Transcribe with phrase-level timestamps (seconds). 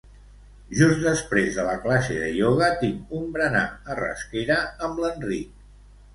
[0.77, 4.59] Just després de la classe de ioga tinc un berenar a Rasquera
[4.91, 5.55] amb l'Enric.